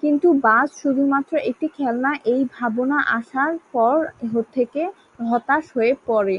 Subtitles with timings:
[0.02, 3.96] কিন্তু বাজ শুধুমাত্র একটি খেলনা এই ভাবনা আসার পর
[4.54, 4.82] থেকে
[5.24, 6.36] হতাশ হয়ে পরে।